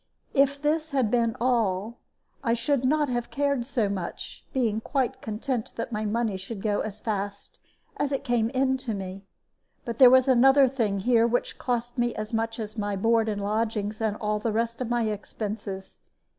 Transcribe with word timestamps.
If 0.33 0.59
this 0.59 0.89
had 0.89 1.11
been 1.11 1.35
all, 1.39 1.99
I 2.43 2.55
should 2.55 2.83
not 2.85 3.07
have 3.09 3.29
cared 3.29 3.67
so 3.67 3.87
much, 3.87 4.43
being 4.51 4.81
quite 4.81 5.21
content 5.21 5.73
that 5.75 5.91
my 5.91 6.05
money 6.05 6.37
should 6.37 6.63
go 6.63 6.79
as 6.79 6.99
fast 6.99 7.59
as 7.97 8.11
it 8.11 8.23
came 8.23 8.49
in 8.49 8.77
to 8.77 8.95
me. 8.95 9.27
But 9.85 9.99
there 9.99 10.09
was 10.09 10.27
another 10.27 10.67
thing 10.67 11.01
here 11.01 11.27
which 11.27 11.59
cost 11.59 11.99
me 11.99 12.15
as 12.15 12.33
much 12.33 12.59
as 12.59 12.79
my 12.79 12.95
board 12.95 13.29
and 13.29 13.43
lodgings 13.43 14.01
and 14.01 14.17
all 14.17 14.39
the 14.39 14.51
rest 14.51 14.81
of 14.81 14.89
my 14.89 15.03
expenses. 15.03 15.99